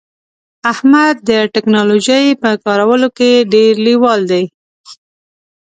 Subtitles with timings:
[0.71, 4.43] احمد د ټکنالوژی په کارولو کې ډیر لیوال دی